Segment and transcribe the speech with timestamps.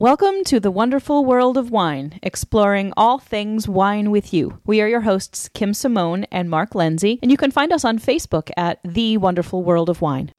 [0.00, 4.58] Welcome to the wonderful world of wine, exploring all things wine with you.
[4.64, 7.98] We are your hosts, Kim Simone and Mark Lindsay, and you can find us on
[7.98, 10.32] Facebook at The Wonderful World of Wine.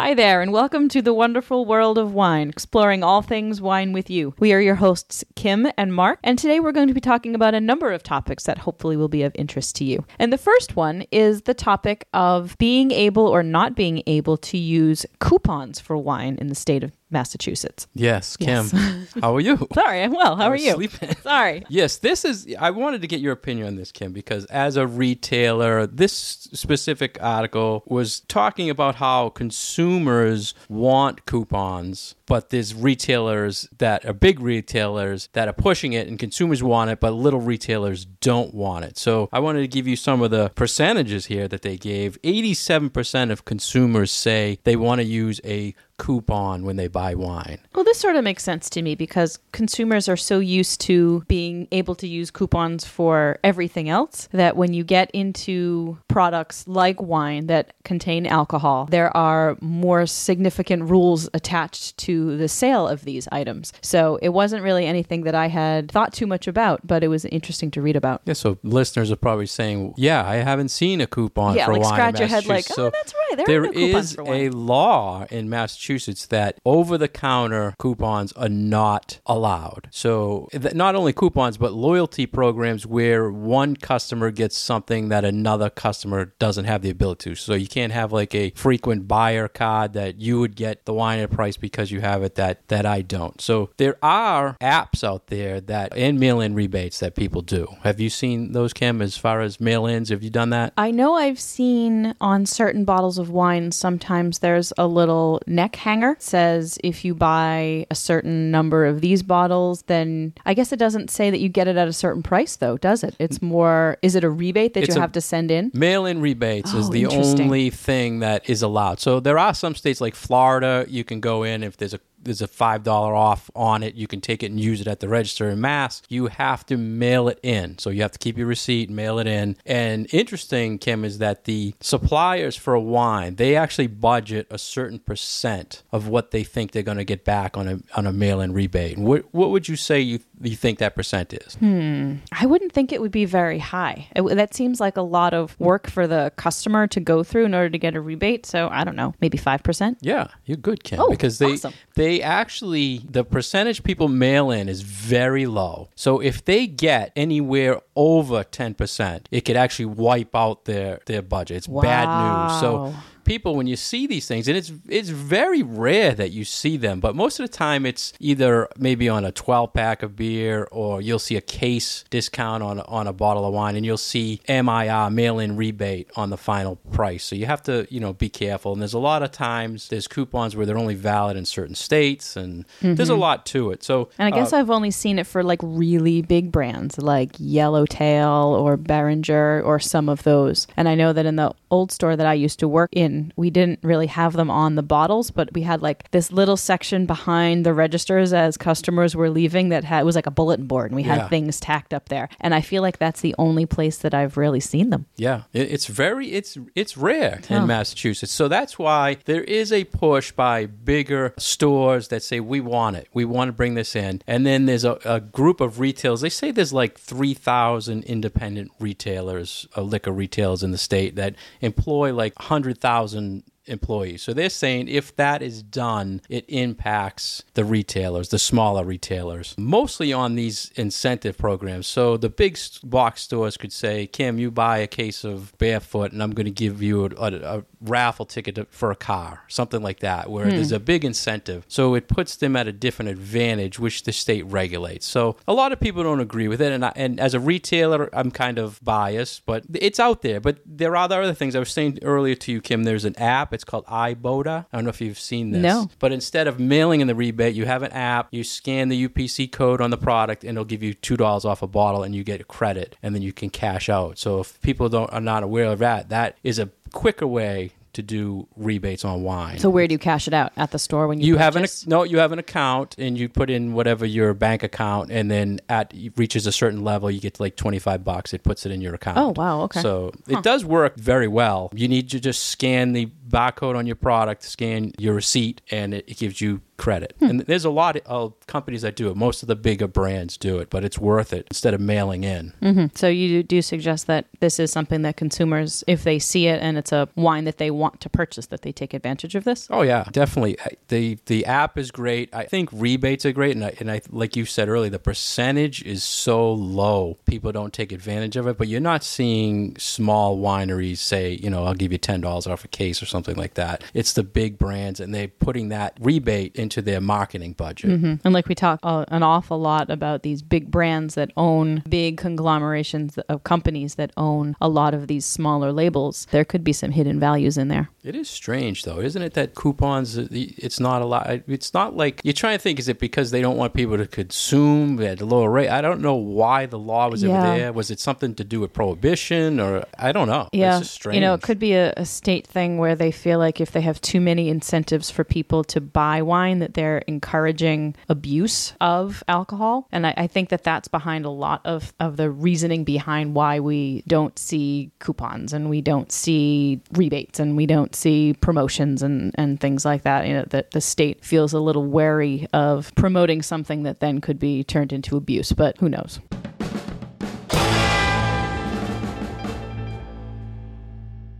[0.00, 4.08] Hi there, and welcome to the wonderful world of wine, exploring all things wine with
[4.08, 4.32] you.
[4.38, 7.52] We are your hosts, Kim and Mark, and today we're going to be talking about
[7.52, 10.06] a number of topics that hopefully will be of interest to you.
[10.20, 14.56] And the first one is the topic of being able or not being able to
[14.56, 17.86] use coupons for wine in the state of Massachusetts.
[17.94, 18.68] Yes, Kim.
[18.72, 19.14] Yes.
[19.20, 19.66] How are you?
[19.72, 20.36] Sorry, I'm well.
[20.36, 20.72] How I are you?
[20.74, 21.14] sleeping.
[21.22, 21.64] Sorry.
[21.68, 22.54] Yes, this is.
[22.58, 27.18] I wanted to get your opinion on this, Kim, because as a retailer, this specific
[27.20, 35.28] article was talking about how consumers want coupons, but there's retailers that are big retailers
[35.32, 38.98] that are pushing it, and consumers want it, but little retailers don't want it.
[38.98, 42.20] So I wanted to give you some of the percentages here that they gave.
[42.22, 47.58] 87% of consumers say they want to use a coupon when they buy wine.
[47.74, 51.66] Well, this sort of makes sense to me because consumers are so used to being
[51.72, 57.48] able to use coupons for everything else that when you get into products like wine
[57.48, 63.72] that contain alcohol, there are more significant rules attached to the sale of these items.
[63.80, 67.24] So it wasn't really anything that I had thought too much about, but it was
[67.26, 68.22] interesting to read about.
[68.24, 71.82] Yeah, so listeners are probably saying, "Yeah, I haven't seen a coupon yeah, for like
[71.82, 73.27] wine." in scratch your head like, oh, So that's right.
[73.36, 79.88] There, there no is a law in Massachusetts that over-the-counter coupons are not allowed.
[79.90, 86.32] So not only coupons, but loyalty programs where one customer gets something that another customer
[86.38, 87.34] doesn't have the ability to.
[87.34, 91.18] So you can't have like a frequent buyer card that you would get the wine
[91.18, 93.40] at a price because you have it that that I don't.
[93.40, 97.66] So there are apps out there that and mail-in rebates that people do.
[97.82, 99.02] Have you seen those, Kim?
[99.02, 100.72] As far as mail-ins, have you done that?
[100.76, 106.12] I know I've seen on certain bottles of wine sometimes there's a little neck hanger
[106.12, 110.78] It says if you buy a certain number of these bottles then I guess it
[110.78, 113.14] doesn't say that you get it at a certain price though, does it?
[113.18, 115.70] It's more is it a rebate that It's you have to send in?
[115.74, 119.00] Mail-in rebates is Oh, the only thing that is allowed.
[119.00, 122.42] So there are some states like Florida, you can go in if there's a there's
[122.42, 123.94] a five dollar off on it.
[123.94, 125.48] You can take it and use it at the register.
[125.48, 127.78] In Mass, you have to mail it in.
[127.78, 129.56] So you have to keep your receipt, mail it in.
[129.66, 134.98] And interesting, Kim, is that the suppliers for a wine they actually budget a certain
[134.98, 138.52] percent of what they think they're going to get back on a on a mail-in
[138.52, 138.98] rebate.
[138.98, 141.54] What what would you say you you think that percent is?
[141.56, 142.16] Hmm.
[142.32, 144.08] I wouldn't think it would be very high.
[144.14, 147.54] It, that seems like a lot of work for the customer to go through in
[147.54, 148.46] order to get a rebate.
[148.46, 149.96] So I don't know, maybe 5%?
[150.00, 151.00] Yeah, you're good, Kim.
[151.00, 151.74] Oh, because they awesome.
[151.94, 155.88] they actually the percentage people mail in is very low.
[155.94, 161.22] So if they get anywhere over ten percent, it could actually wipe out their their
[161.22, 161.58] budget.
[161.58, 162.08] It's bad
[162.50, 162.60] news.
[162.60, 162.94] So Wow.
[163.28, 166.98] People when you see these things and it's it's very rare that you see them
[166.98, 171.02] but most of the time it's either maybe on a 12 pack of beer or
[171.02, 175.10] you'll see a case discount on on a bottle of wine and you'll see MIR
[175.10, 177.24] mail in rebate on the final price.
[177.24, 180.08] So you have to you know be careful and there's a lot of times there's
[180.08, 183.84] coupons where they're only valid in certain states and there's a lot to it.
[183.84, 187.32] So And I guess uh, I've only seen it for like really big brands like
[187.38, 190.66] Yellowtail or Beringer or some of those.
[190.76, 193.50] And I know that in the old store that I used to work in, we
[193.50, 197.64] didn't really have them on the bottles, but we had like this little section behind
[197.66, 201.02] the registers as customers were leaving that had was like a bulletin board and we
[201.04, 201.16] Yeah.
[201.20, 202.28] had things tacked up there.
[202.40, 205.06] And I feel like that's the only place that I've really seen them.
[205.16, 207.56] Yeah, it's very it's it's rare Oh.
[207.56, 208.32] in Massachusetts.
[208.32, 213.08] So that's why there is a push by bigger stores that say we want it,
[213.12, 216.20] we want to bring this in, and then there's a, a group of retailers.
[216.20, 221.34] They say there's like three thousand independent retailers, uh, liquor retailers in the state that
[221.60, 224.22] employ like hundred thousand and employees.
[224.22, 230.12] So they're saying if that is done, it impacts the retailers, the smaller retailers, mostly
[230.12, 231.86] on these incentive programs.
[231.86, 236.22] So the big box stores could say, Kim, you buy a case of barefoot and
[236.22, 239.82] I'm going to give you a, a, a raffle ticket to- for a car, something
[239.82, 240.76] like that, where there's hmm.
[240.76, 241.64] a big incentive.
[241.68, 245.06] So it puts them at a different advantage, which the state regulates.
[245.06, 246.72] So a lot of people don't agree with it.
[246.72, 250.40] And, I, and as a retailer, I'm kind of biased, but it's out there.
[250.40, 251.54] But there are other things.
[251.54, 253.52] I was saying earlier to you, Kim, there's an app.
[253.58, 254.66] It's called Ibotta.
[254.72, 255.62] I don't know if you've seen this.
[255.62, 255.90] No.
[255.98, 258.28] But instead of mailing in the rebate, you have an app.
[258.30, 261.62] You scan the UPC code on the product, and it'll give you two dollars off
[261.62, 264.16] a bottle, and you get a credit, and then you can cash out.
[264.18, 268.02] So if people don't are not aware of that, that is a quicker way to
[268.02, 269.58] do rebates on wine.
[269.58, 271.66] So where do you cash it out at the store when you you have an
[271.86, 275.58] no you have an account and you put in whatever your bank account and then
[275.68, 278.94] at reaches a certain level you get like 25 bucks it puts it in your
[278.94, 279.80] account Oh, wow, okay.
[279.80, 283.96] so it does work very well you need to just scan the barcode on your
[283.96, 287.24] product scan your receipt and it, it gives you credit Hmm.
[287.24, 290.58] and there's a lot of companies that do it most of the bigger brands do
[290.58, 292.96] it but it's worth it instead of mailing in Mhm.
[292.96, 296.78] So you do suggest that this is something that consumers, if they see it and
[296.78, 299.66] it's a wine that they want to purchase, that they take advantage of this.
[299.70, 300.56] Oh yeah, definitely.
[300.88, 302.32] The The app is great.
[302.32, 305.82] I think rebates are great, and I, and I like you said earlier, the percentage
[305.82, 307.18] is so low.
[307.26, 311.64] People don't take advantage of it, but you're not seeing small wineries say, you know,
[311.64, 313.82] I'll give you ten dollars off a case or something like that.
[313.94, 317.90] It's the big brands, and they're putting that rebate into their marketing budget.
[317.90, 322.16] And like we talk uh, an awful lot about these big brands that own big
[322.18, 326.90] conglomerations of companies that own a lot of these smaller labels, there could be some
[326.92, 327.88] hidden values in there.
[328.04, 329.34] It is strange, though, isn't it?
[329.34, 331.28] That coupons, uh, it's not a lot.
[331.46, 332.78] It's not like you're trying to think.
[332.78, 335.68] Is it because they don't want people to consume at a lower rate?
[335.68, 337.36] I don't know why the law was Yeah.
[337.38, 337.72] ever there.
[337.72, 340.48] Was it something to do with prohibition, or I don't know.
[340.52, 341.16] Yeah, it's just strange.
[341.16, 343.80] you know, it could be a, a state thing where they feel like if they
[343.80, 349.88] have too many incentives for people to buy wine, that they're encouraging abuse of alcohol.
[349.92, 353.60] And I, I think that that's behind a lot of of the reasoning behind why
[353.60, 359.34] we don't see coupons and we don't see rebates and we don't see promotions and
[359.36, 360.26] and things like that.
[360.26, 364.38] You know, that the state feels a little wary of promoting something that then could
[364.38, 365.52] be turned into abuse.
[365.52, 366.20] But who knows?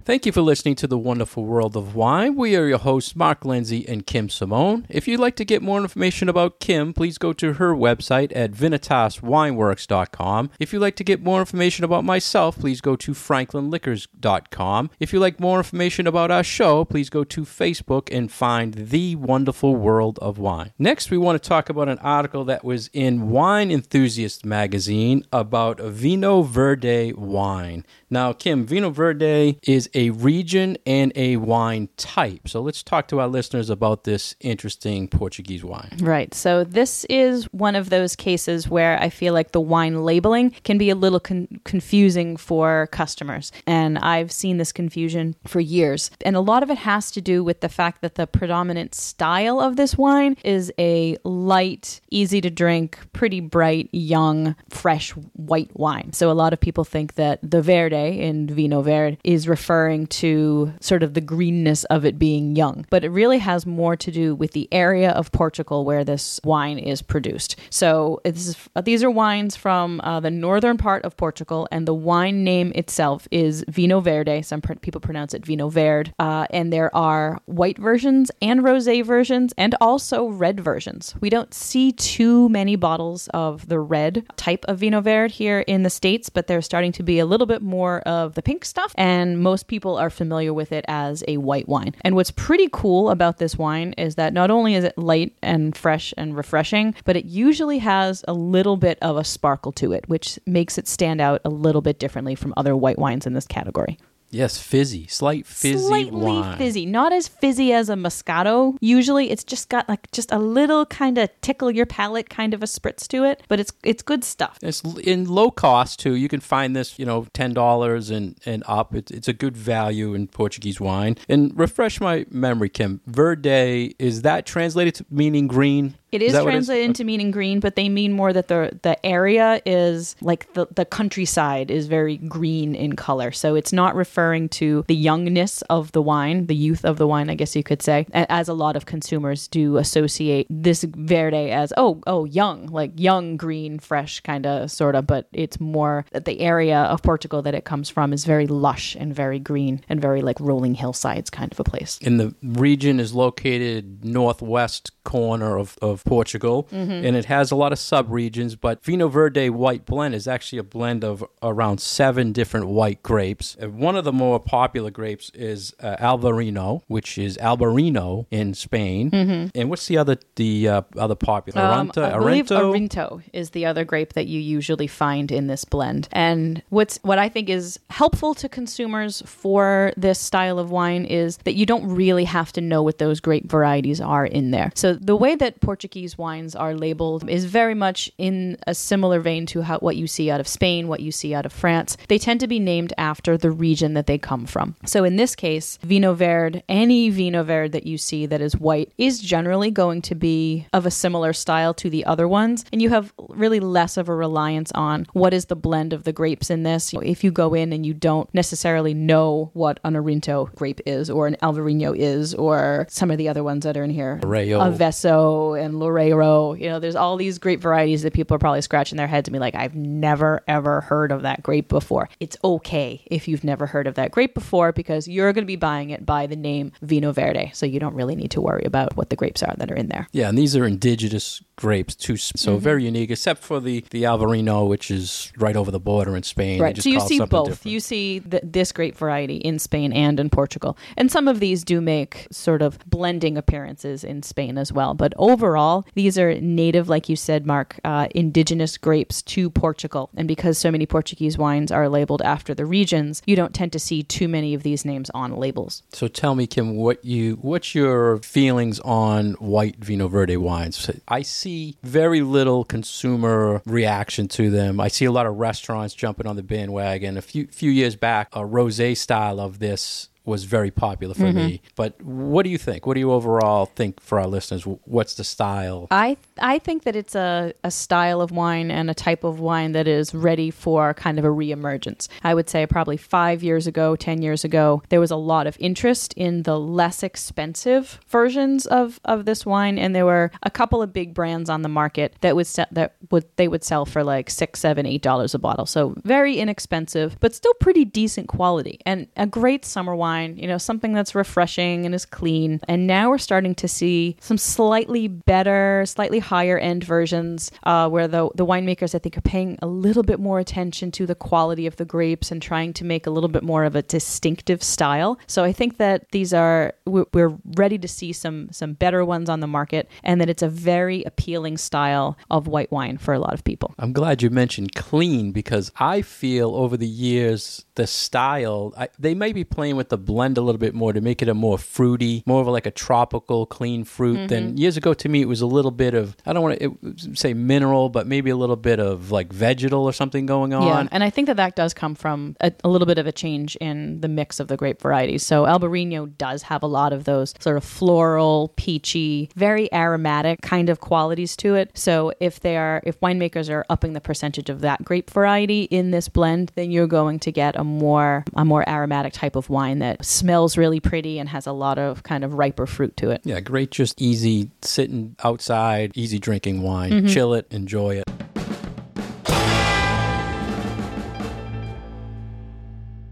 [0.08, 2.34] Thank you for listening to The Wonderful World of Wine.
[2.34, 4.86] We are your hosts, Mark Lindsay and Kim Simone.
[4.88, 8.52] If you'd like to get more information about Kim, please go to her website at
[8.52, 10.50] vinitaswineworks.com.
[10.58, 14.90] If you'd like to get more information about myself, please go to franklinliquors.com.
[14.98, 19.14] If you'd like more information about our show, please go to Facebook and find The
[19.14, 20.72] Wonderful World of Wine.
[20.78, 25.76] Next, we want to talk about an article that was in Wine Enthusiast magazine about
[25.76, 27.84] Vinho Verde wine.
[28.08, 32.48] Now, Kim, Vinho Verde is a region and a wine type.
[32.48, 35.90] So let's talk to our listeners about this interesting Portuguese wine.
[35.98, 36.32] Right.
[36.32, 40.78] So this is one of those cases where I feel like the wine labeling can
[40.78, 43.50] be a little con- confusing for customers.
[43.66, 46.12] And I've seen this confusion for years.
[46.20, 49.58] And a lot of it has to do with the fact that the predominant style
[49.58, 56.12] of this wine is a light, easy to drink, pretty bright, young, fresh white wine.
[56.12, 59.48] So a lot of people think that the Verde in Vinho Verde is
[59.88, 62.84] referring to sort of the greenness of it being young.
[62.90, 66.78] But it really has more to do with the area of Portugal where this wine
[66.78, 67.56] is produced.
[67.70, 72.44] So is, these are wines from uh, the northern part of Portugal, and the wine
[72.44, 74.42] name itself is Vinho Verde.
[74.42, 76.12] Some pr- people pronounce it Vino Verde.
[76.18, 81.14] Uh, and there are white versions and rosé versions, and also red versions.
[81.20, 85.82] We don't see too many bottles of the red type of Vinho Verde here in
[85.82, 88.92] the States, but there's starting to be a little bit more of the pink stuff,
[88.96, 91.94] and most people are familiar with it as a white wine.
[92.02, 95.76] And what's pretty cool about this wine is that not only is it light and
[95.76, 100.08] fresh and refreshing, but it usually has a little bit of a sparkle to it,
[100.08, 103.46] which makes it stand out a little bit differently from other white wines in this
[103.46, 103.98] category.
[104.30, 106.58] Yes, fizzy, slight fizzy Slightly wine.
[106.58, 108.76] fizzy, not as fizzy as a Moscato.
[108.80, 112.62] Usually, it's just got like just a little kind of tickle your palate kind of
[112.62, 114.58] a spritz to it, but it's it's good stuff.
[114.62, 116.14] It's in low cost too.
[116.14, 118.94] You can find this, you know, ten dollars and and up.
[118.94, 121.16] It's it's a good value in Portuguese wine.
[121.28, 123.00] And refresh my memory, Kim.
[123.06, 125.94] Verde is that translated to meaning green?
[126.10, 129.60] It is what translated into meaning green, but they mean more that the the area
[129.66, 133.30] is like the the countryside is very green in color.
[133.32, 137.30] So it's not referring to the youngness of the wine, the youth of the wine,
[137.30, 141.72] I guess you could say, as a lot of consumers do associate this verde as
[141.76, 145.06] oh oh young, like young green, fresh kind of sort of.
[145.06, 148.96] But it's more that the area of Portugal that it comes from is very lush
[148.98, 151.98] and very green and very like rolling hillsides kind of a place.
[152.02, 157.72] And the region is located northwest corner of, of Portugal, and it has a lot
[157.72, 158.56] of sub-regions.
[158.56, 163.56] But Vinho Verde White Blend is actually a blend of around seven different white grapes.
[163.58, 169.10] And one of the more popular grapes is uh, Alvarinho, which is Albarino in Spain.
[169.54, 171.60] And what's the other the uh, other popular?
[171.60, 172.72] Um, Aranta, I believe Arento?
[172.72, 176.08] Arinto is the other grape that you usually find in this blend.
[176.12, 181.38] And what's what I think is helpful to consumers for this style of wine is
[181.38, 184.72] that you don't really have to know what those grape varieties are in there.
[184.74, 189.20] So the way that Portuguese Portuguese wines are labeled is very much in a similar
[189.20, 191.96] vein to how, what you see out of Spain, what you see out of France.
[192.08, 194.76] They tend to be named after the region that they come from.
[194.84, 198.92] So in this case, Vinho Verde, any Vinho Verde that you see that is white
[198.98, 202.66] is generally going to be of a similar style to the other ones.
[202.70, 206.12] And you have really less of a reliance on what is the blend of the
[206.12, 206.92] grapes in this.
[207.02, 211.26] If you go in and you don't necessarily know what an Orinto grape is or
[211.26, 214.20] an Alvarinho is or some of the other ones that are in here.
[214.22, 214.60] Rayo.
[214.60, 216.58] Avesso and Loureiro.
[216.58, 219.32] You know, there's all these grape varieties that people are probably scratching their heads and
[219.32, 222.08] be like, I've never ever heard of that grape before.
[222.20, 225.56] It's okay if you've never heard of that grape before because you're going to be
[225.56, 227.50] buying it by the name Vinho Verde.
[227.54, 229.88] So you don't really need to worry about what the grapes are that are in
[229.88, 230.08] there.
[230.12, 232.58] Yeah, and these are indigenous grapes too, so Mm-hmm.
[232.60, 233.10] very unique.
[233.10, 236.60] Except for the the Alvarino, which is right over the border in Spain.
[236.60, 236.74] Right.
[236.74, 237.48] just So you see both.
[237.48, 237.66] different.
[237.72, 240.78] You see th- this grape variety in Spain and in Portugal.
[240.96, 244.94] And some of these do make sort of blending appearances in Spain as well.
[244.94, 250.10] But overall, these are native, like you said, Mark, uh, indigenous grapes to Portugal.
[250.16, 253.78] And because so many Portuguese wines are labeled after the regions, you don't tend to
[253.78, 255.82] see too many of these names on labels.
[255.92, 260.90] So tell me, Kim, what you what's your feelings on white Vinho Verde wines?
[261.08, 264.80] I see very little consumer reaction to them.
[264.80, 267.16] I see a lot of restaurants jumping on the bandwagon.
[267.16, 271.54] A few few years back, a rosé style of this was very popular for me.
[271.54, 271.66] Mm-hmm.
[271.74, 272.86] But what do you think?
[272.86, 274.62] What do you overall think for our listeners?
[274.84, 275.88] What's the style?
[275.90, 279.72] I I think that it's a, a style of wine and a type of wine
[279.72, 282.08] that is ready for kind of a reemergence.
[282.22, 285.56] I would say probably five years ago, ten years ago, there was a lot of
[285.58, 290.82] interest in the less expensive versions of, of this wine, and there were a couple
[290.82, 294.04] of big brands on the market that would set that would they would sell for
[294.04, 295.66] like six, seven, eight dollars a bottle.
[295.66, 300.17] So very inexpensive, but still pretty decent quality and a great summer wine.
[300.24, 302.60] You know, something that's refreshing and is clean.
[302.68, 308.08] And now we're starting to see some slightly better, slightly higher end versions uh, where
[308.08, 311.66] the the winemakers I think are paying a little bit more attention to the quality
[311.66, 315.18] of the grapes and trying to make a little bit more of a distinctive style.
[315.26, 316.72] So I think that these we're,
[317.12, 320.48] we're ready to see some some better ones on the market, and that it's a
[320.48, 323.74] very appealing style of white wine for a lot of people.
[323.78, 329.14] I'm glad you mentioned clean because I feel over the years the style I, they
[329.14, 331.56] may be playing with the blend a little bit more to make it a more
[331.58, 334.28] fruity, more of a, like a tropical clean fruit.
[334.28, 334.58] Than mm-hmm.
[334.58, 337.34] years ago, to me, it was a little bit of I don't want to say
[337.34, 340.66] mineral, but maybe a little bit of like vegetal or something going on.
[340.66, 343.12] Yeah, and I think that that does come from a, a little bit of a
[343.12, 345.24] change in the mix of the grape varieties.
[345.24, 350.68] So Albarino does have a lot of those sort of floral, peachy, very aromatic kind
[350.68, 351.70] of qualities to it.
[351.78, 355.92] So if they are, if winemakers are upping the percentage of that grape variety in
[355.92, 359.78] this blend, then you're going to get a more a more aromatic type of wine
[359.80, 363.20] that smells really pretty and has a lot of kind of riper fruit to it.
[363.24, 366.90] Yeah, great, just easy sitting outside, easy drinking wine.
[366.90, 367.06] Mm-hmm.
[367.08, 368.08] Chill it, enjoy it.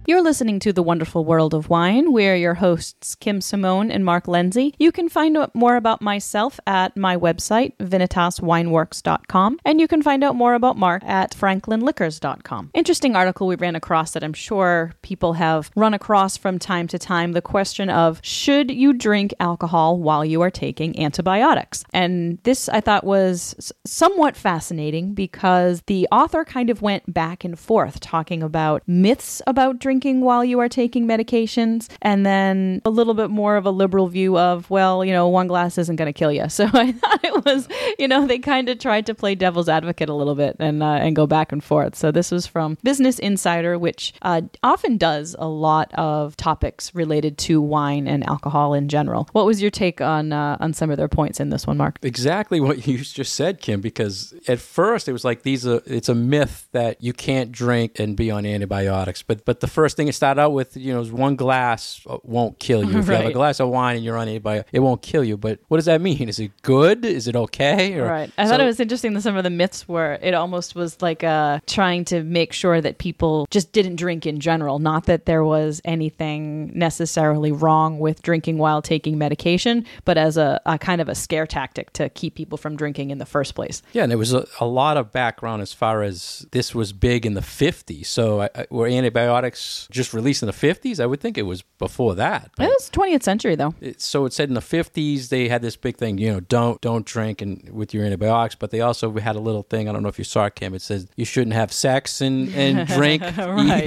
[0.09, 2.13] You're listening to The Wonderful World of Wine.
[2.13, 4.73] We're your hosts, Kim Simone and Mark Lindsay.
[4.79, 10.23] You can find out more about myself at my website, vinitaswineworks.com, and you can find
[10.23, 12.71] out more about Mark at franklinliquors.com.
[12.73, 17.01] Interesting article we ran across that I'm sure people have run across from time to
[17.01, 21.83] time the question of should you drink alcohol while you are taking antibiotics?
[21.93, 27.59] And this I thought was somewhat fascinating because the author kind of went back and
[27.59, 33.15] forth talking about myths about drinking while you are taking medications and then a little
[33.15, 36.13] bit more of a liberal view of well you know one glass isn't going to
[36.13, 39.35] kill you so i thought it was you know they kind of tried to play
[39.35, 41.95] devil's advocate a little bit and uh, and go back and forth.
[41.95, 47.39] So this was from business insider which uh, often does a lot of topics related
[47.39, 49.29] to wine and alcohol in general.
[49.33, 51.99] What was your take on uh, on some of their points in this one mark?
[52.03, 56.09] Exactly what you just said, Kim, because at first it was like these are it's
[56.09, 59.23] a myth that you can't drink and be on antibiotics.
[59.23, 62.19] But but the first thing it started out with, you know, is one glass uh,
[62.23, 62.99] won't kill you.
[62.99, 63.35] If you have a Right.
[63.35, 65.37] glass of wine and you're on antibiotics, it won't kill you.
[65.37, 66.29] But what does that mean?
[66.29, 67.05] Is it good?
[67.05, 67.95] Is it okay?
[67.99, 68.31] Or- Right.
[68.39, 71.01] I so- thought it was interesting that some of the myths were it almost was
[71.03, 74.79] like uh, trying to make sure that people just didn't drink in general.
[74.79, 80.61] Not that there was anything necessarily wrong with drinking while taking medication, but as a,
[80.67, 83.83] a kind of a scare tactic to keep people from drinking in the first place.
[83.93, 87.27] Yeah, and there was a, a lot of background as far as this was big
[87.27, 88.07] in the 50s.
[88.07, 91.01] So I, I- were antibiotics was just released in the 50s.
[91.01, 92.51] I would think it was before that.
[92.59, 93.75] It was 20th century though.
[93.81, 96.81] It- so it said in the 50s they had this big thing, you know, don't
[96.81, 100.03] don't drink and with your antibiotics, but they also had a little thing, I don't
[100.03, 103.23] know if you saw it, Kim, it says you shouldn't have sex and, and drink
[103.23, 103.37] Right.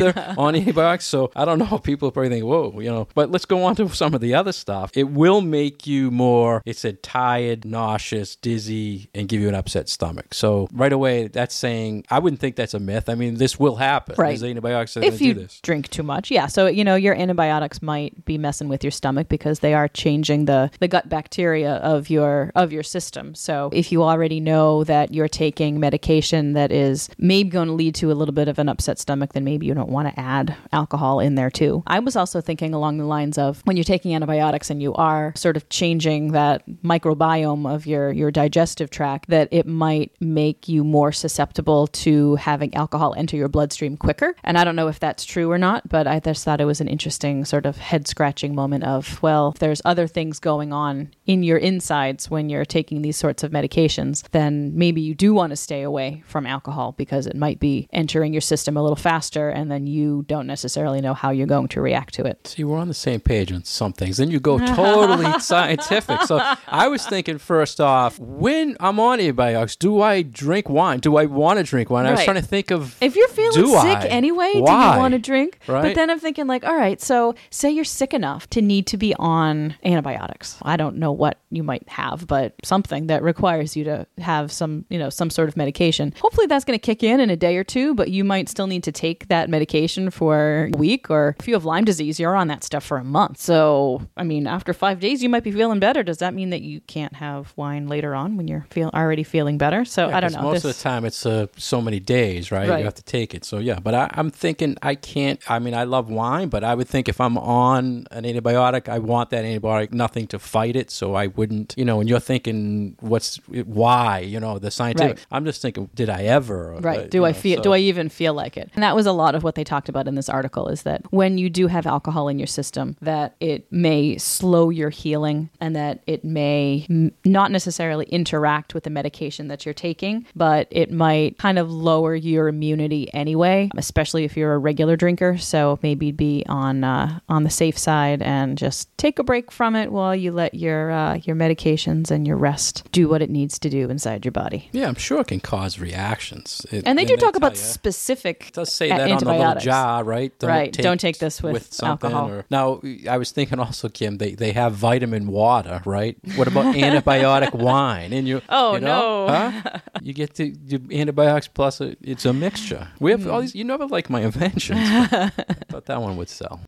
[0.01, 1.05] either on antibiotics.
[1.05, 3.89] So I don't know, people probably think, whoa, you know, but let's go on to
[3.89, 4.91] some of the other stuff.
[4.95, 9.89] It will make you more, it said tired, nauseous, dizzy, and give you an upset
[9.89, 10.33] stomach.
[10.33, 13.09] So right away, that's saying, I wouldn't think that's a myth.
[13.09, 14.15] I mean, this will happen.
[14.17, 14.29] Right.
[14.29, 15.59] There's antibiotics that if you do this.
[15.61, 16.29] drink too much.
[16.29, 19.87] Yeah so you know your antibiotics might be messing with your stomach because they are
[19.87, 23.35] changing the the gut bacteria of your of your system.
[23.35, 27.95] So if you already know that you're taking medication that is maybe going to lead
[27.95, 30.55] to a little bit of an upset stomach then maybe you don't want to add
[30.73, 31.83] alcohol in there too.
[31.87, 35.33] I was also thinking along the lines of when you're taking antibiotics and you are
[35.35, 40.83] sort of changing that microbiome of your your digestive tract that it might make you
[40.83, 44.35] more susceptible to having alcohol enter your bloodstream quicker.
[44.43, 46.81] And i don't know if that's true or not but i just thought it was
[46.81, 51.11] an interesting sort of head scratching moment of well if there's other things going on
[51.25, 55.51] in your insides when you're taking these sorts of medications then maybe you do want
[55.51, 59.49] to stay away from alcohol because it might be entering your system a little faster
[59.49, 62.77] and then you don't necessarily know how you're going to react to it See, we're
[62.77, 64.17] on the same page on some things.
[64.17, 66.21] Then you go totally scientific.
[66.23, 70.99] So I was thinking first off, when I'm on antibiotics, do I drink wine?
[70.99, 72.05] Do I want to drink wine?
[72.05, 74.07] I was trying to think of If you're feeling sick I?
[74.07, 75.48] anyway, do you want to drink?
[75.65, 75.95] But Right?
[75.95, 79.13] then I'm thinking, like, all right, so say you're sick enough to need to be
[79.19, 80.57] on antibiotics.
[80.61, 84.85] I don't know what you might have, but something that requires you to have some,
[84.89, 86.13] you know, some sort of medication.
[86.21, 88.67] Hopefully that's going to kick in in a day or two, but you might still
[88.67, 91.09] need to take that medication for a week.
[91.09, 93.39] Or if you have Lyme disease, you're on that stuff for a month.
[93.39, 96.03] So, I mean, after five days, you might be feeling better.
[96.03, 99.57] Does that mean that you can't have wine later on when you're feel already feeling
[99.57, 99.85] better?
[99.85, 100.41] So Yeah, I don't know.
[100.41, 102.69] Most This- of the time, it's uh, so many days, right?
[102.69, 102.79] Right.
[102.79, 103.43] You have to take it.
[103.45, 105.38] So yeah, but I, I'm thinking I can't.
[105.47, 108.99] I mean, I love wine, but I would think if I'm on an antibiotic, I
[108.99, 110.91] want that antibiotic, nothing to fight it.
[110.91, 111.99] So I wouldn't, you know.
[111.99, 114.19] And you're thinking, what's why?
[114.19, 115.17] You know, the scientific.
[115.17, 115.25] Right.
[115.31, 116.77] I'm just thinking, did I ever?
[116.79, 116.99] Right.
[117.01, 118.69] Uh, do I know, feel so- do I even feel like it?
[118.73, 121.01] And that was a lot of what they talked about in this article is that
[121.11, 125.75] when you do have alcohol in your system that it may slow your healing and
[125.75, 130.91] that it may m- not necessarily interact with the medication that you're taking, but it
[130.91, 135.28] might kind of lower your immunity anyway, especially if you're a regular drinker.
[135.37, 139.75] So maybe be on uh, on the safe side and just take a break from
[139.75, 143.59] it while you let your uh, your medications and your rest do what it needs
[143.59, 144.69] to do inside your body.
[144.71, 146.65] Yeah, I'm sure it can cause reactions.
[146.71, 147.61] It- And they do talk about ya.
[147.61, 150.31] specific It does say a- that on the little jar, right?
[150.41, 152.11] Right, don't take this with something.
[152.11, 152.29] alcohol.
[152.39, 156.17] Or, now, I was thinking also, Kim, they, they have vitamin water, right?
[156.35, 158.13] What about antibiotic wine?
[158.13, 159.33] And you, Oh, you know, no.
[159.33, 159.79] huh?
[160.01, 162.87] You get the, the antibiotics plus a, it's a mixture.
[162.99, 163.55] We have all these.
[163.55, 164.79] You never like my inventions.
[165.19, 166.61] I thought that one would sell.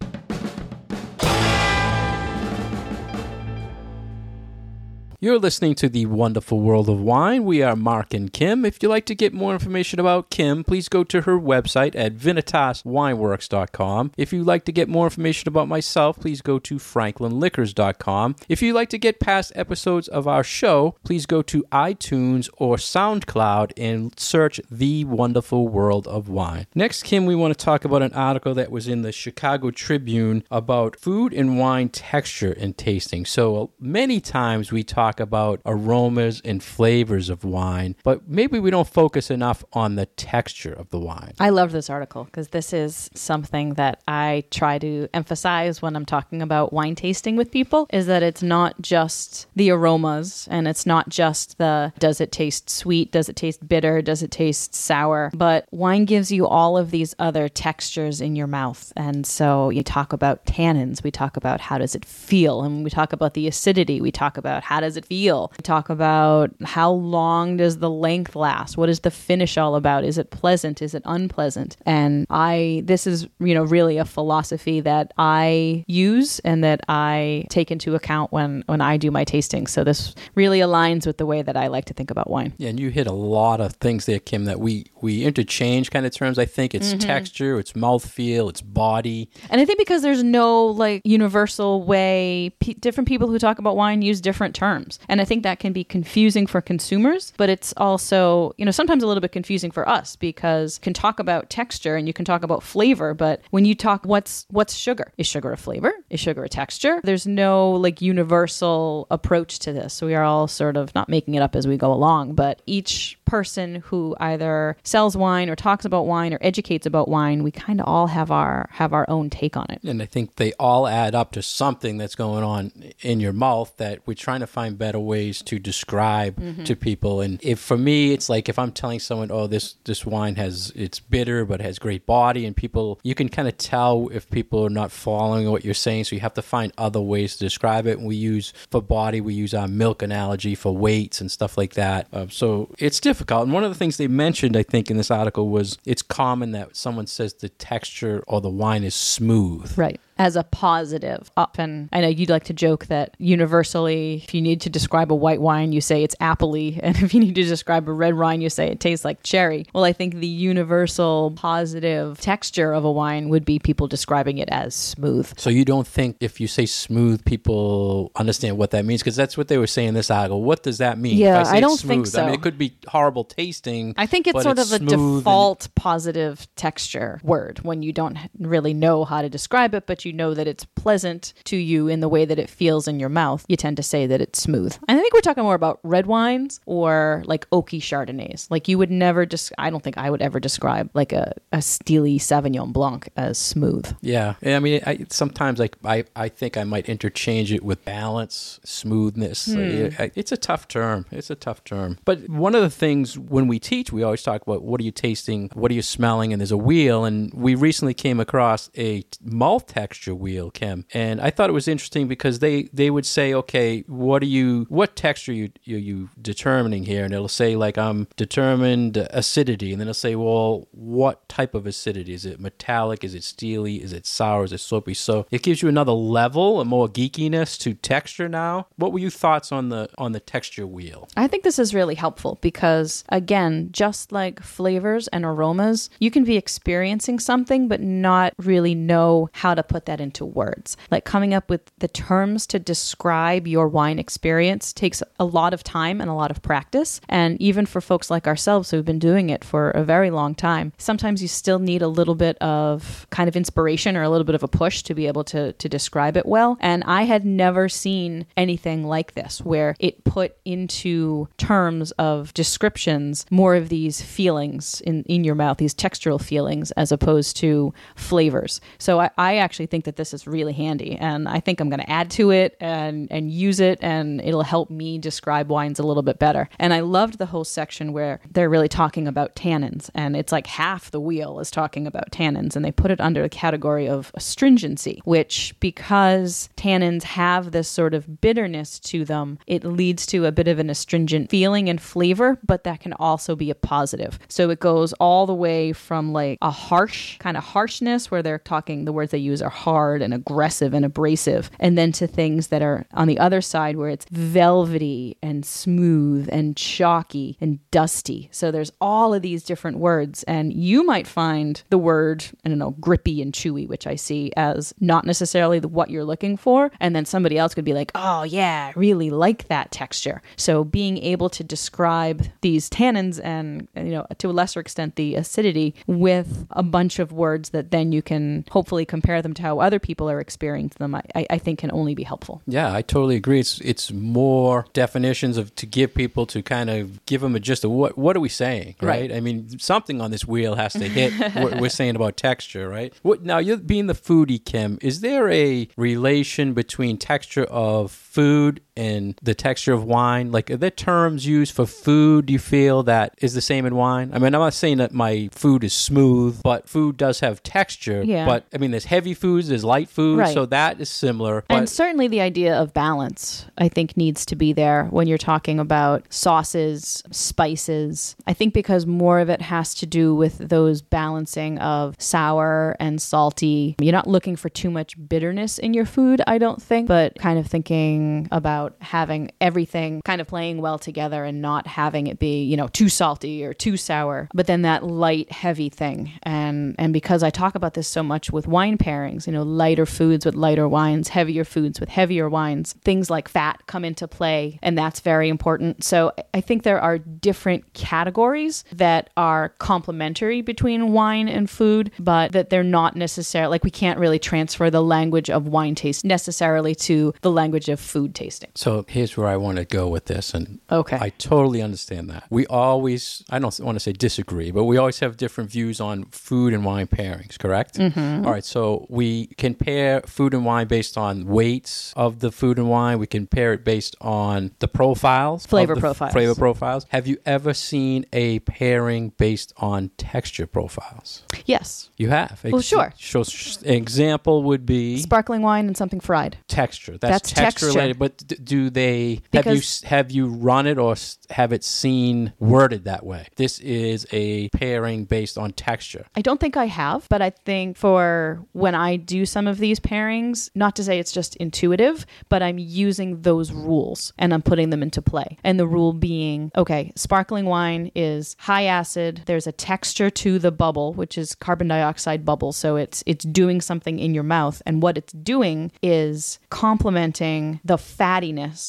[5.24, 7.46] You're listening to the wonderful world of wine.
[7.46, 8.66] We are Mark and Kim.
[8.66, 12.16] If you'd like to get more information about Kim, please go to her website at
[12.16, 14.14] vinitaswineworks.com.
[14.18, 18.36] If you'd like to get more information about myself, please go to franklinliquors.com.
[18.50, 22.78] If you'd like to get past episodes of our show, please go to iTunes or
[22.78, 26.66] SoundCloud and search The Wonderful World of Wine.
[26.74, 30.44] Next, Kim, we want to talk about an article that was in the Chicago Tribune
[30.50, 33.24] about food and wine texture and tasting.
[33.24, 38.72] So, uh, many times we talk about aromas and flavors of wine, but maybe we
[38.72, 41.34] don't focus enough on the texture of the wine.
[41.40, 46.06] I love this article because this is something that I try to emphasize when I'm
[46.06, 50.86] talking about wine tasting with people is that it's not just the aromas and it's
[50.86, 55.32] not just the does it taste sweet, does it taste bitter, does it taste sour,
[55.34, 58.92] but wine gives you all of these other textures in your mouth.
[58.96, 62.90] And so you talk about tannins, we talk about how does it feel, and we
[62.90, 66.92] talk about the acidity, we talk about how does it feel, we talk about how
[66.92, 70.94] long does the length last, what is the finish all about, is it pleasant, is
[70.94, 71.78] it unpleasant?
[71.86, 77.46] And I, this is, you know, really a philosophy that I use and that I
[77.50, 79.68] take into account when, when I do my tasting.
[79.68, 82.54] So this really aligns with the way that I like to think about wine.
[82.58, 86.06] Yeah, and you hit a lot of things there, Kim, that we, we interchange kind
[86.06, 86.38] of terms.
[86.38, 87.00] I think it's mm-hmm.
[87.00, 89.30] texture, it's mouthfeel, it's body.
[89.50, 93.76] And I think because there's no like universal way, pe different people who talk about
[93.76, 94.91] wine use different terms.
[95.08, 99.04] And I think that can be confusing for consumers, but it's also, you know, sometimes
[99.04, 102.26] a little bit confusing for us because you can talk about texture and you can
[102.26, 105.12] talk about flavor, but when you talk what's what's sugar?
[105.18, 105.94] Is sugar a flavor?
[106.12, 107.00] is sugar a texture?
[107.04, 109.94] There's no like universal approach to this.
[109.94, 112.62] So we are all sort of not making it up as we go along, but
[112.66, 117.52] each person who either sells wine or talks about wine or educates about wine, we
[117.52, 119.82] kind of all have our have our own take on it.
[119.84, 123.74] And I think they all add up to something that's going on in your mouth
[123.78, 126.64] that we're trying to find better ways to describe Mm-hmm.
[126.70, 127.16] to people.
[127.26, 130.56] And if for me, it's like if I'm telling someone, "Oh, this this wine has
[130.76, 134.60] it's bitter but has great body," and people, you can kind of tell if people
[134.68, 136.04] are not following what you're saying.
[136.06, 137.98] So you have to find other ways to describe it.
[138.00, 141.74] And we use for body, we use our milk analogy for weights and stuff like
[141.84, 142.08] that.
[142.14, 142.48] Uh, so
[142.88, 143.44] it's difficult.
[143.44, 146.52] And one of the things they mentioned, I think, in this article was it's common
[146.58, 149.78] that someone says the texture or the wine is smooth.
[149.78, 150.00] Right.
[150.22, 151.32] As a positive.
[151.36, 155.16] Often, I know you'd like to joke that universally, if you need to describe a
[155.16, 156.80] white wine, you say it's appley.
[156.92, 159.66] And if you need to describe a red wine, you say it tastes like cherry.
[159.74, 164.50] Well, I think the universal positive texture of a wine would be people describing it
[164.52, 165.34] as smooth.
[165.40, 169.02] So you don't think if you say smooth, people understand what that means?
[169.02, 170.44] Because that's what they were saying in this article.
[170.44, 171.18] What does that mean?
[171.18, 172.40] Yeah, if I, say I don't it's think smooth, I mean, so.
[172.40, 173.94] it could be horrible tasting.
[173.98, 178.18] I think it's sort of a smooth and- default positive texture word when you don't
[178.40, 182.00] really know how to describe it, but you know that it's pleasant to you in
[182.00, 183.46] the way that it feels in your mouth.
[183.48, 184.78] You tend to say that it's smooth.
[184.88, 188.48] I think we're talking more about red wines or like oaky Chardonnays.
[188.50, 191.62] Like you would never just, I don't think I would ever describe like a, a
[191.62, 193.94] steely Sauvignon Blanc as smooth.
[194.02, 197.84] Yeah, Yeah, I mean, I, sometimes like I, I think I might interchange it with
[197.86, 199.46] balance, smoothness.
[199.46, 199.60] Hmm.
[199.60, 201.06] It- it's a tough term.
[201.12, 201.98] It's a tough term.
[202.06, 204.92] But one of the things when we teach, we always talk about what are you
[204.92, 207.06] tasting, what are you smelling, and there's a wheel.
[207.06, 211.68] And we recently came across a malt texture wheel, Kim, and I thought it was
[211.68, 216.10] interesting because they they would say, okay, what are you, what texture you you, you
[216.22, 217.06] determining here?
[217.06, 221.66] And it'll say like I'm determined acidity, and then it'll say, well, what type of
[221.66, 222.40] acidity is it?
[222.40, 223.04] Metallic?
[223.04, 223.82] Is it steely?
[223.84, 224.44] Is it sour?
[224.44, 224.94] Is it soapy?
[224.94, 228.30] So it gives you another level, a more geekiness to texture.
[228.30, 231.08] Now, what were your thoughts on the on the texture wheel?
[231.16, 236.24] I think this is really helpful because, again, just like flavors and aromas, you can
[236.24, 240.78] be experiencing something but not really know how to put that into words.
[240.90, 245.64] Like coming up with the terms to describe your wine experience takes a lot of
[245.64, 247.02] time and a lot of practice.
[247.10, 250.74] And even for folks like ourselves who've been doing it for a very long time,
[250.78, 254.36] sometimes you still need a little bit of kind of inspiration or a little bit
[254.36, 256.58] of a push to be able to, to describe it well.
[256.60, 263.26] And I had never seen anything like this where it put into terms of descriptions
[263.30, 268.62] more of these feelings in, in your mouth, these textural feelings, as opposed to flavors.
[268.78, 270.98] So I, I actually think that this is really handy.
[270.98, 274.44] And I think I'm going to add to it and, and use it, and it'll
[274.44, 276.48] help me describe wines a little bit better.
[276.60, 279.90] And I loved the whole section where they're really talking about tannins.
[279.96, 282.56] And it's like half the wheel is talking about tannins.
[282.56, 287.94] And they put it under the category of astringency, which because tannins have this sort
[287.94, 292.38] of bitterness to them, it leads to a bit of an astringent feeling and flavor,
[292.46, 294.20] but that can also be a positive.
[294.28, 298.40] So it goes all the way from like a harsh kind of harshness where they're
[298.40, 302.48] talking, the words they use are hard and aggressive and abrasive, and then to things
[302.48, 308.30] that are on the other side where it's velvety and smooth and chalky and dusty.
[308.32, 312.58] So there's all of these different words, and you might find the word, I don't
[312.58, 316.72] know, grippy and chewy, which I see as not necessarily the, what you're looking for.
[316.80, 320.22] And then somebody else could be like, oh, yeah, I really like that texture.
[320.36, 325.16] So being able to describe these tannins and, you know, to a lesser extent, the
[325.16, 329.51] acidity with a bunch of words that then you can hopefully compare them to how
[329.60, 332.42] other people are experiencing them, I, I think can only be helpful.
[332.48, 333.40] Yeah, I totally agree.
[333.40, 337.64] It's it's more definitions of to give people to kind of give them a gist
[337.64, 339.02] of what what are we saying, right?
[339.02, 339.14] Right.
[339.14, 342.94] I mean, something on this wheel has to hit what we're saying about texture, right?
[343.02, 343.38] What now?
[343.40, 349.36] You're being the foodie, Kim, is there a relation between texture of food and the
[349.36, 350.32] texture of wine?
[350.32, 352.26] Like, are there terms used for food?
[352.26, 354.10] Do you feel that is the same in wine?
[354.12, 358.02] I mean, I'm not saying that my food is smooth, but food does have texture.
[358.04, 358.26] Yeah.
[358.26, 360.20] But I mean, there's heavy foods, there's light foods.
[360.20, 360.34] Right.
[360.34, 361.44] so that is similar.
[361.48, 365.20] But and certainly the idea of balance, I think, needs to be there when you're
[365.20, 368.16] talking about sauces, spices.
[368.26, 373.00] I think because more of it has to do with those balancing of sour and
[373.00, 373.76] salty.
[373.80, 377.38] You're not looking for too much bitterness in your food, I don't think, but kind
[377.38, 382.20] of thinking about about having everything kind of playing well together and not having it
[382.20, 386.12] be, you know, too salty or too sour, but then that light, heavy thing.
[386.24, 389.86] And and because I talk about this so much with wine pairings, you know, lighter
[389.86, 394.60] foods with lighter wines, heavier foods with heavier wines, things like fat come into play,
[394.62, 395.84] and that's very important.
[395.84, 402.32] So I think there are different categories that are complementary between wine and food, but
[402.32, 406.76] that they're not necessarily like we can't really transfer the language of wine taste necessarily
[406.76, 408.51] to the language of food tasting.
[408.54, 410.98] So here's where I want to go with this, and Okay.
[411.00, 412.26] I totally understand that.
[412.30, 416.06] We always, I don't want to say disagree, but we always have different views on
[416.12, 417.76] food and wine pairings, correct?
[417.78, 418.26] Mm-hmm.
[418.28, 422.70] right, so we can pair food and wine based on weights of the food and
[422.70, 423.00] wine.
[423.00, 426.12] We can pair it based on the profiles, Flavor profiles.
[426.14, 426.86] Flavor profiles.
[426.90, 431.24] Have you ever seen a pairing based on texture profiles?
[431.46, 431.90] Yes.
[431.98, 432.42] You have.
[432.44, 432.94] Well, sure.
[433.00, 436.38] So, s- example would be Sparkling wine and something fried.
[436.48, 436.98] texture.
[436.98, 437.80] That's, That's texture, texture.
[437.80, 438.00] related.
[438.00, 440.96] But do they have you have you run it or
[441.30, 443.28] have it seen worded that way?
[443.36, 446.06] This is a pairing based on texture.
[446.16, 449.80] I don't think I have, but I think for when I do some of these
[449.80, 454.70] pairings, not to say it's just intuitive, but I'm using those rules and I'm putting
[454.70, 455.38] them into play.
[455.44, 460.52] And the rule being okay, sparkling wine is high acid, there's a texture to the
[460.52, 464.82] bubble, which is carbon dioxide bubble, so it's it's doing something in your mouth and
[464.82, 467.78] what it's doing is complementing the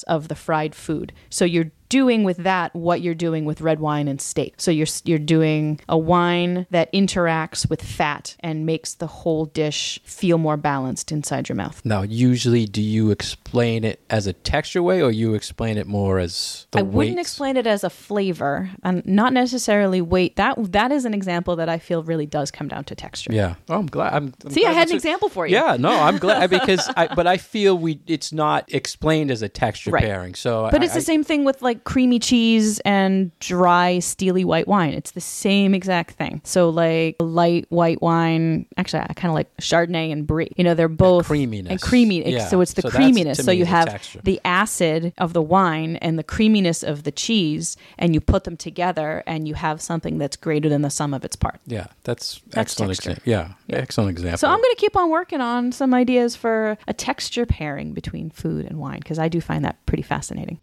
[0.05, 1.13] of the fried food.
[1.31, 4.55] So you're doing with that what you're doing with red wine and steak.
[4.57, 10.01] So you're you're doing a wine that interacts with fat and makes the whole dish
[10.05, 11.83] feel more balanced inside your mouth.
[11.85, 16.19] Now, usually, do you explain it as a texture way, or you explain it more
[16.19, 20.37] as the I wouldn't explain it as a flavor and not necessarily weight.
[20.37, 23.33] That that is an example that I feel really does come down to texture.
[23.33, 23.55] Yeah.
[23.69, 24.15] Oh, I'm glad.
[24.15, 25.57] I'm, I'm See, glad I had an a- example for you.
[25.57, 29.49] Yeah, no, I'm glad because, I, but I feel we it's not explained as a
[29.49, 30.05] texture Right.
[30.05, 30.35] pairing.
[30.35, 34.69] So, But I, it's the same thing with like creamy cheese and dry, steely white
[34.69, 34.93] wine.
[34.95, 36.41] It's the same exact thing.
[36.45, 40.51] So, like light white wine, actually, I kind of like Chardonnay and Brie.
[40.57, 41.71] You know, they're both creaminess.
[41.71, 42.29] and creamy.
[42.31, 42.47] Yeah.
[42.47, 43.45] So it's the So creaminess.
[43.45, 44.21] So you the have texture.
[44.23, 48.57] the acid of the wine and the creaminess of the cheese, and you put them
[48.57, 51.59] together, and you have something that's greater than the sum of its parts.
[51.67, 53.23] Yeah, that's, That's excellent example.
[53.27, 54.39] Yeah, excellent example.
[54.39, 58.31] So I'm going to keep on working on some ideas for a texture pairing between
[58.31, 60.59] food and wine because I do find that pretty fascinating.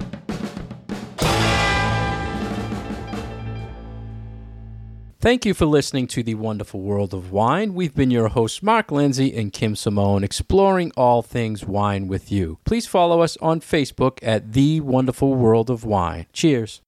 [5.21, 7.73] Thank you for listening to The Wonderful World of Wine.
[7.73, 12.57] We've been your hosts, Mark Lindsay and Kim Simone, exploring all things wine with you.
[12.63, 16.25] Please follow us on Facebook at The Wonderful World of Wine.
[16.31, 16.81] Cheers.